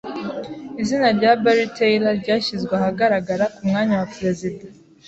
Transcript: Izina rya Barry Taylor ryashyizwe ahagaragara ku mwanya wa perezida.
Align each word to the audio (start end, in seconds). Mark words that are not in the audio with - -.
Izina 0.81 1.07
rya 1.17 1.31
Barry 1.43 1.67
Taylor 1.77 2.15
ryashyizwe 2.21 2.73
ahagaragara 2.79 3.45
ku 3.55 3.61
mwanya 3.69 3.95
wa 4.01 4.07
perezida. 4.15 4.63